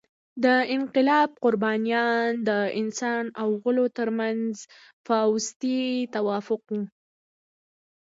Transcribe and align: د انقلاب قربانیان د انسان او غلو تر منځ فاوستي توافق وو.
د 0.43 0.45
انقلاب 0.75 1.29
قربانیان 1.43 2.25
د 2.47 2.49
انسان 2.81 3.23
او 3.41 3.47
غلو 3.63 3.85
تر 3.97 4.09
منځ 4.19 4.49
فاوستي 5.05 5.81
توافق 6.15 6.61
وو. 6.73 6.83